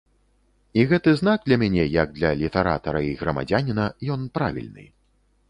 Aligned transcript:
І 0.79 0.85
гэты 0.91 1.11
знак 1.19 1.43
для 1.49 1.57
мяне, 1.63 1.83
як 2.03 2.09
для 2.17 2.31
літаратара 2.41 3.03
й 3.09 3.13
грамадзяніна, 3.21 3.85
ён 4.17 4.27
правільны. 4.41 4.91